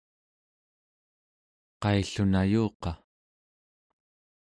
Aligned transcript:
qaillun 1.81 2.33
ayuqa? 2.41 2.91